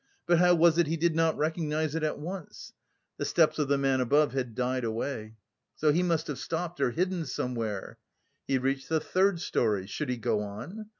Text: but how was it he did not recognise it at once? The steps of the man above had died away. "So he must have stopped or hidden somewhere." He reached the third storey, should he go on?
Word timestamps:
but 0.25 0.39
how 0.39 0.55
was 0.55 0.79
it 0.79 0.87
he 0.87 0.97
did 0.97 1.15
not 1.15 1.37
recognise 1.37 1.93
it 1.93 2.01
at 2.01 2.17
once? 2.17 2.73
The 3.17 3.23
steps 3.25 3.59
of 3.59 3.67
the 3.67 3.77
man 3.77 4.01
above 4.01 4.33
had 4.33 4.55
died 4.55 4.83
away. 4.83 5.35
"So 5.75 5.91
he 5.91 6.01
must 6.01 6.25
have 6.25 6.39
stopped 6.39 6.81
or 6.81 6.89
hidden 6.89 7.23
somewhere." 7.27 7.99
He 8.47 8.57
reached 8.57 8.89
the 8.89 8.99
third 8.99 9.39
storey, 9.39 9.85
should 9.85 10.09
he 10.09 10.17
go 10.17 10.39
on? 10.41 10.87